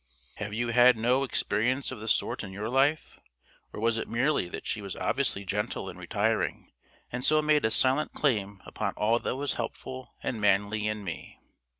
Have 0.37 0.51
you 0.51 0.69
had 0.69 0.97
no 0.97 1.21
experience 1.21 1.91
of 1.91 1.99
the 1.99 2.07
sort 2.07 2.43
in 2.43 2.51
your 2.51 2.69
life? 2.69 3.19
Or 3.71 3.79
was 3.79 3.97
it 3.99 4.07
merely 4.07 4.49
that 4.49 4.65
she 4.65 4.81
was 4.81 4.95
obviously 4.95 5.45
gentle 5.45 5.87
and 5.87 5.99
retiring, 5.99 6.71
and 7.11 7.23
so 7.23 7.39
made 7.39 7.65
a 7.65 7.69
silent 7.69 8.11
claim 8.11 8.63
upon 8.65 8.95
all 8.97 9.19
that 9.19 9.35
was 9.35 9.53
helpful 9.61 10.15
and 10.23 10.41
manly 10.41 10.87
in 10.87 11.03
me? 11.03 11.39